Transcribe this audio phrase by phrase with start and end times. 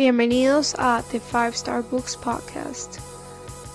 [0.00, 2.96] Bienvenidos a The Five Star Books Podcast,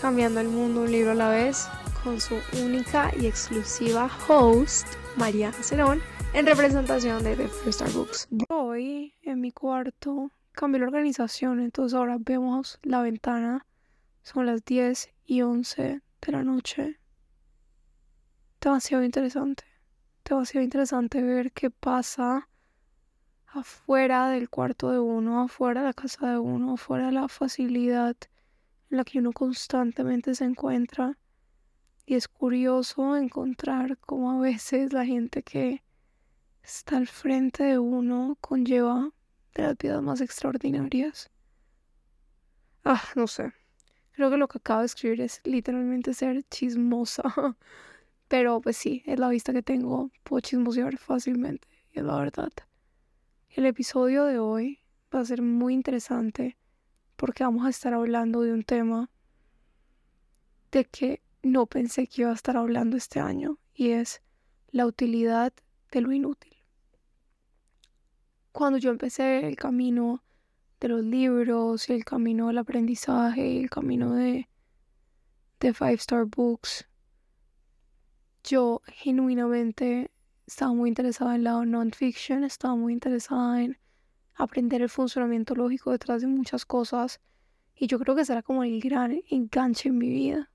[0.00, 1.66] cambiando el mundo un libro a la vez,
[2.04, 6.00] con su única y exclusiva host, Mariana Cerón,
[6.32, 8.28] en representación de The Five Star Books.
[8.50, 13.66] Hoy, en mi cuarto, cambié la organización, entonces ahora vemos la ventana,
[14.22, 17.00] son las 10 y 11 de la noche.
[18.60, 19.64] Demasiado interesante,
[20.24, 22.48] demasiado interesante ver qué pasa
[23.54, 28.16] afuera del cuarto de uno, afuera de la casa de uno, afuera de la facilidad
[28.90, 31.18] en la que uno constantemente se encuentra.
[32.06, 35.82] Y es curioso encontrar cómo a veces la gente que
[36.62, 39.10] está al frente de uno conlleva
[39.54, 41.30] de las vidas más extraordinarias.
[42.84, 43.52] Ah, no sé.
[44.12, 47.22] Creo que lo que acabo de escribir es literalmente ser chismosa.
[48.28, 50.10] Pero pues sí, es la vista que tengo.
[50.24, 51.68] Puedo chismosear fácilmente.
[51.92, 52.52] Y es la verdad.
[53.54, 54.78] El episodio de hoy
[55.14, 56.56] va a ser muy interesante
[57.16, 59.10] porque vamos a estar hablando de un tema
[60.70, 64.22] de que no pensé que iba a estar hablando este año y es
[64.70, 65.52] la utilidad
[65.90, 66.56] de lo inútil.
[68.52, 70.24] Cuando yo empecé el camino
[70.80, 74.48] de los libros y el camino del aprendizaje y el camino de,
[75.60, 76.88] de Five Star Books,
[78.44, 80.10] yo genuinamente
[80.52, 83.78] estaba muy interesada en la non-fiction, estaba muy interesada en
[84.34, 87.20] aprender el funcionamiento lógico detrás de muchas cosas
[87.74, 90.50] y yo creo que será como el gran enganche en mi vida.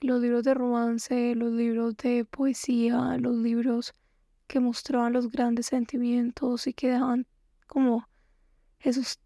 [0.00, 3.94] Los libros de romance, los libros de poesía, los libros
[4.46, 7.26] que mostraban los grandes sentimientos y que dejaban
[7.66, 8.06] como
[8.80, 9.18] esos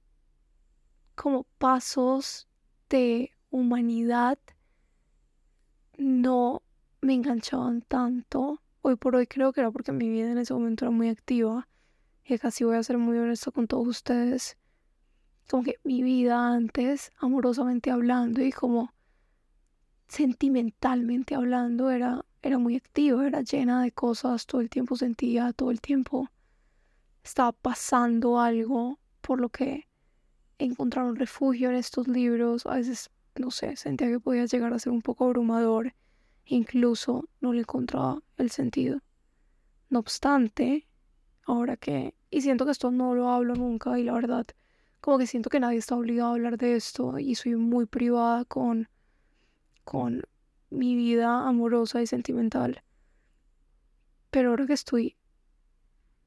[1.16, 2.48] como pasos
[2.88, 4.38] de humanidad
[5.98, 6.62] no
[7.00, 10.84] me enganchaban tanto Hoy por hoy creo que era porque mi vida en ese momento
[10.84, 11.68] era muy activa.
[12.24, 14.56] Y casi voy a ser muy honesto con todos ustedes.
[15.48, 18.92] Como que mi vida antes, amorosamente hablando y como
[20.08, 25.70] sentimentalmente hablando, era, era muy activa, era llena de cosas, todo el tiempo sentía, todo
[25.70, 26.28] el tiempo
[27.22, 29.86] estaba pasando algo por lo que
[30.58, 32.66] encontrar un refugio en estos libros.
[32.66, 35.94] A veces, no sé, sentía que podía llegar a ser un poco abrumador
[36.46, 39.00] Incluso no le encontraba el sentido.
[39.90, 40.86] No obstante,
[41.44, 42.14] ahora que...
[42.30, 44.46] Y siento que esto no lo hablo nunca y la verdad,
[45.00, 48.44] como que siento que nadie está obligado a hablar de esto y soy muy privada
[48.44, 48.88] con,
[49.84, 50.22] con
[50.70, 52.82] mi vida amorosa y sentimental.
[54.30, 55.16] Pero ahora que estoy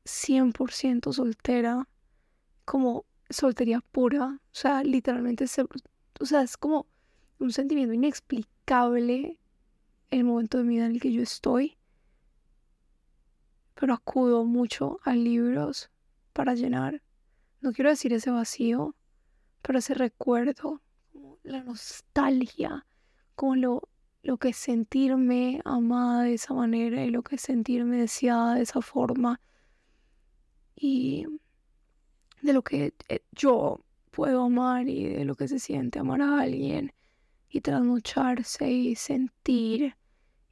[0.05, 1.87] 100% soltera,
[2.63, 5.45] como soltería pura, o sea, literalmente,
[6.19, 6.85] o sea, es como
[7.39, 9.39] un sentimiento inexplicable
[10.19, 11.77] el momento de mi vida en el que yo estoy,
[13.73, 15.89] pero acudo mucho a libros
[16.33, 17.01] para llenar,
[17.61, 18.95] no quiero decir ese vacío,
[19.61, 20.81] pero ese recuerdo,
[21.43, 22.85] la nostalgia,
[23.35, 23.89] como lo,
[24.23, 29.41] lo que sentirme amada de esa manera y lo que sentirme deseada de esa forma.
[30.75, 31.25] Y
[32.41, 36.41] de lo que eh, yo puedo amar y de lo que se siente amar a
[36.41, 36.93] alguien
[37.49, 39.95] y trasnocharse y sentir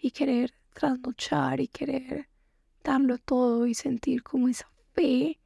[0.04, 2.28] y querer trasnochar y querer
[2.84, 5.40] darlo todo y sentir como esa fe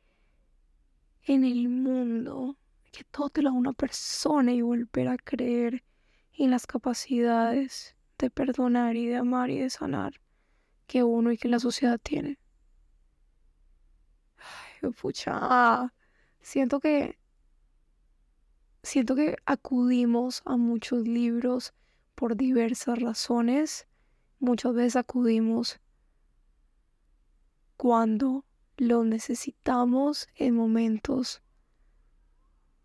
[1.25, 2.57] en el mundo,
[2.91, 5.83] que todo te lo da una persona y volver a creer
[6.33, 10.19] en las capacidades de perdonar y de amar y de sanar
[10.87, 12.39] que uno y que la sociedad tiene.
[14.37, 15.93] Ay, pucha,
[16.41, 17.19] siento que
[18.81, 21.75] siento que acudimos a muchos libros
[22.15, 23.87] por diversas razones.
[24.39, 25.79] Muchas veces acudimos
[27.75, 28.45] cuando
[28.77, 31.41] lo necesitamos en momentos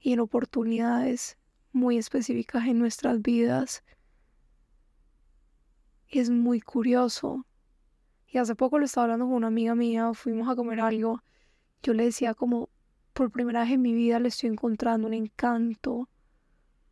[0.01, 1.37] y en oportunidades
[1.73, 3.85] muy específicas en nuestras vidas.
[6.09, 7.47] Es muy curioso.
[8.27, 11.23] Y hace poco lo estaba hablando con una amiga mía, fuimos a comer algo.
[11.83, 12.71] Yo le decía como,
[13.13, 16.09] por primera vez en mi vida le estoy encontrando un encanto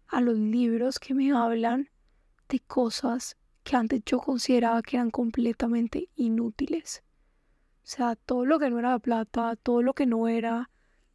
[0.07, 1.89] a los libros que me hablan
[2.49, 7.03] de cosas que antes yo consideraba que eran completamente inútiles.
[7.83, 10.71] O sea, todo lo que no era plata, todo lo que no era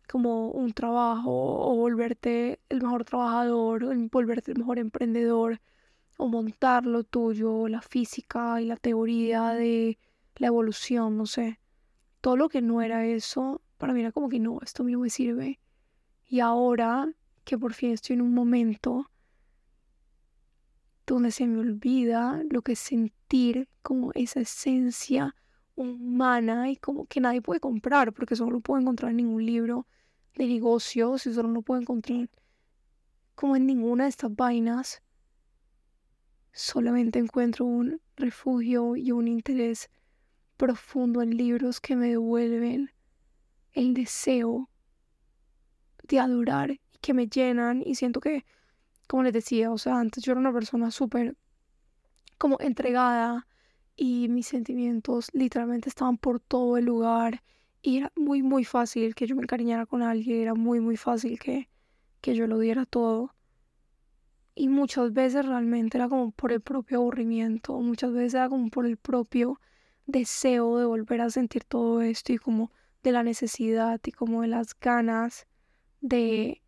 [0.08, 5.62] como un trabajo o volverte el mejor trabajador, o volverte el mejor emprendedor
[6.18, 9.98] o montar lo tuyo, la física y la teoría de
[10.38, 11.60] la evolución, no sé.
[12.22, 14.96] Todo lo que no era eso para mí era como que no, esto a mí
[14.96, 15.60] me sirve.
[16.28, 17.14] Y ahora
[17.44, 19.12] que por fin estoy en un momento
[21.06, 25.36] donde se me olvida lo que es sentir como esa esencia
[25.76, 29.88] humana y como que nadie puede comprar porque solo lo puedo encontrar en ningún libro
[30.36, 32.30] de negocio, si solo no puedo encontrar
[33.36, 35.04] como en ninguna de estas vainas,
[36.54, 39.90] solamente encuentro un refugio y un interés
[40.56, 42.92] profundo en libros que me devuelven
[43.74, 44.70] el deseo
[46.04, 48.46] de adorar y que me llenan y siento que,
[49.08, 51.36] como les decía, o sea, antes yo era una persona súper
[52.38, 53.48] como entregada
[53.96, 57.42] y mis sentimientos literalmente estaban por todo el lugar
[57.82, 61.40] y era muy muy fácil que yo me encariñara con alguien, era muy muy fácil
[61.40, 61.70] que,
[62.22, 63.34] que yo lo diera todo.
[64.56, 68.86] Y muchas veces realmente era como por el propio aburrimiento, muchas veces era como por
[68.86, 69.60] el propio
[70.08, 72.72] deseo de volver a sentir todo esto y como
[73.04, 75.48] de la necesidad y como de las ganas
[76.02, 76.62] de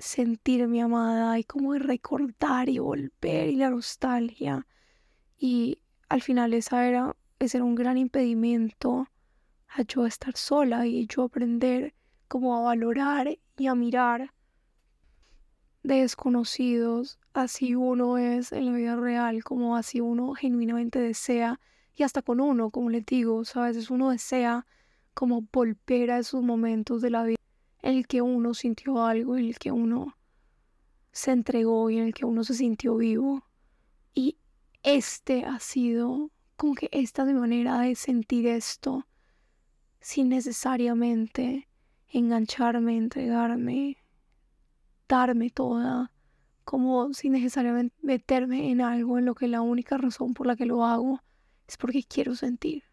[0.00, 4.66] sentirme amada y como de recordar y volver y la nostalgia.
[5.38, 9.08] Y al final esa era, ese era un gran impedimento
[9.68, 11.94] a yo estar sola y yo aprender
[12.28, 14.32] como a valorar y a mirar
[15.82, 21.58] desconocidos, así uno es en la vida real, como así uno genuinamente desea,
[21.94, 24.66] y hasta con uno, como les digo, a veces uno desea
[25.14, 27.39] como volver a esos momentos de la vida
[27.82, 30.16] el que uno sintió algo, el que uno
[31.12, 33.44] se entregó y en el que uno se sintió vivo.
[34.14, 34.38] Y
[34.82, 39.06] este ha sido como que esta es mi manera de sentir esto
[40.00, 41.68] sin necesariamente
[42.08, 43.98] engancharme, entregarme,
[45.08, 46.12] darme toda,
[46.64, 50.66] como sin necesariamente meterme en algo en lo que la única razón por la que
[50.66, 51.22] lo hago
[51.66, 52.84] es porque quiero sentir.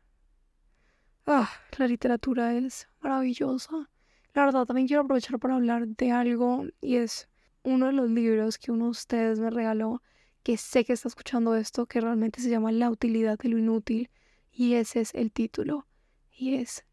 [1.25, 3.89] Ah, la literatura es maravillosa.
[4.33, 7.27] La verdad, también quiero aprovechar para hablar de algo y es
[7.63, 10.01] uno de los libros que uno de ustedes me regaló,
[10.43, 14.09] que sé que está escuchando esto, que realmente se llama La utilidad de lo inútil
[14.51, 15.87] y ese es el título
[16.31, 16.85] y es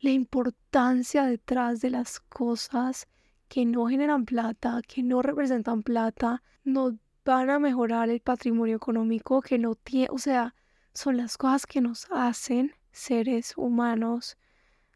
[0.00, 3.06] la importancia detrás de las cosas
[3.48, 9.42] que no generan plata, que no representan plata, no van a mejorar el patrimonio económico,
[9.42, 10.54] que no tiene, o sea,
[10.94, 14.38] son las cosas que nos hacen seres humanos.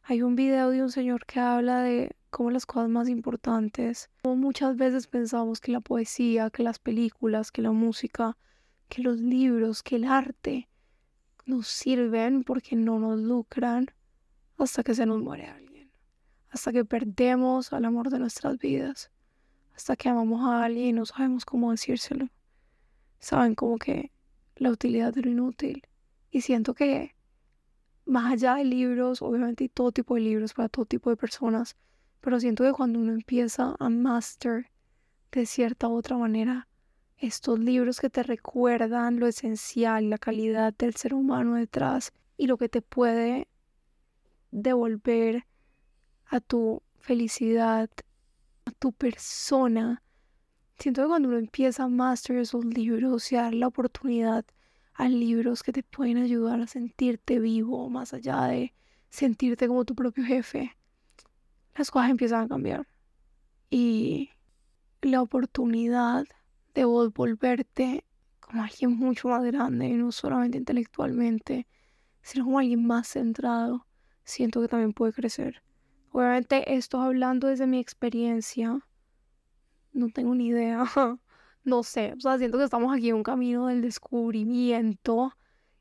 [0.05, 4.37] Hay un video de un señor que habla de cómo las cosas más importantes, como
[4.37, 8.37] muchas veces pensamos que la poesía, que las películas, que la música,
[8.89, 10.69] que los libros, que el arte
[11.47, 13.87] nos sirven porque no nos lucran
[14.59, 15.65] hasta que se nos muere alguien
[16.55, 19.11] hasta que perdemos al amor de nuestras vidas,
[19.75, 22.29] hasta que amamos a alguien y no sabemos cómo decírselo.
[23.19, 24.12] Saben como que
[24.55, 25.83] la utilidad de lo inútil.
[26.31, 27.17] Y siento que
[28.06, 31.77] más allá de libros, obviamente hay todo tipo de libros para todo tipo de personas,
[32.21, 34.71] pero siento que cuando uno empieza a master
[35.33, 36.69] de cierta u otra manera
[37.19, 42.56] estos libros que te recuerdan lo esencial, la calidad del ser humano detrás y lo
[42.56, 43.49] que te puede
[44.51, 45.47] devolver
[46.27, 47.91] a tu felicidad,
[48.65, 50.03] a tu persona.
[50.79, 54.45] Siento que cuando uno empieza a master esos libros y a dar la oportunidad
[54.94, 58.75] a libros que te pueden ayudar a sentirte vivo, más allá de
[59.11, 60.76] sentirte como tu propio jefe,
[61.76, 62.87] las cosas empiezan a cambiar.
[63.70, 64.31] Y
[65.02, 66.25] la oportunidad
[66.75, 68.05] de volverte
[68.41, 71.67] como alguien mucho más grande, no solamente intelectualmente,
[72.23, 73.87] sino como alguien más centrado,
[74.25, 75.62] siento que también puede crecer.
[76.12, 78.79] Obviamente esto hablando desde mi experiencia.
[79.93, 80.84] No tengo ni idea.
[81.65, 82.15] no sé.
[82.17, 85.33] O sea, siento que estamos aquí en un camino del descubrimiento.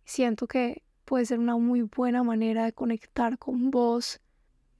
[0.06, 4.20] Siento que puede ser una muy buena manera de conectar con vos.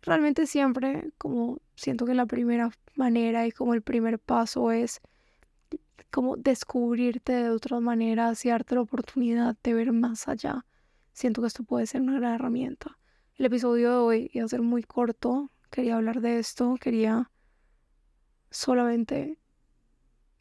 [0.02, 5.02] Realmente siempre, como siento que la primera manera y como el primer paso es
[6.12, 10.66] como descubrirte de otras maneras y darte la oportunidad de ver más allá.
[11.12, 12.98] Siento que esto puede ser una gran herramienta.
[13.36, 17.32] El episodio de hoy iba a ser muy corto, quería hablar de esto, quería
[18.52, 19.40] solamente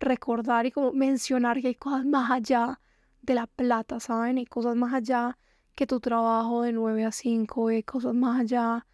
[0.02, 2.80] recordar y como mencionar que hay cosas más allá
[3.22, 4.38] de la plata, ¿saben?
[4.38, 5.38] Hay cosas más allá
[5.74, 8.86] que tu trabajo de 9 a 5, hay cosas más allá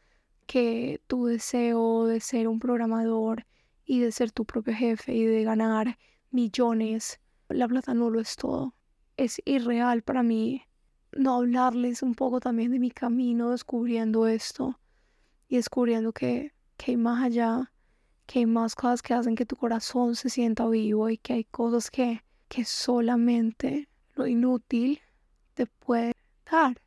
[0.47, 3.47] que tu deseo de ser un programador
[3.85, 5.99] y de ser tu propio jefe y de ganar
[6.31, 7.21] millones.
[7.49, 8.75] La plata no lo es todo.
[9.17, 10.63] Es irreal para mí
[11.13, 14.79] no hablarles un poco también de mi camino descubriendo esto
[15.49, 17.73] y descubriendo que, que hay más allá,
[18.29, 21.45] que hay más cosas que hacen que tu corazón se sienta vivo y que hay
[21.45, 25.01] cosas que, que solamente lo inútil
[25.55, 26.13] te puede
[26.49, 26.79] dar.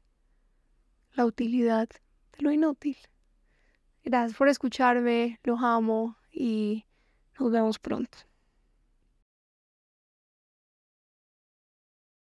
[1.13, 2.95] La utilidad de lo inútil.
[4.03, 6.85] Gracias por escucharme, los amo y
[7.39, 8.19] nos vemos pronto.